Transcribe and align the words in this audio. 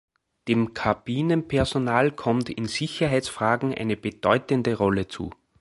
Dem 0.47 0.73
Kabinenpersonal 0.73 2.11
kommt 2.11 2.49
in 2.49 2.65
Sicherheitsfragen 2.65 3.71
eine 3.71 3.95
bedeutende 3.97 4.75
Rolle 4.79 5.07
zu. 5.07 5.29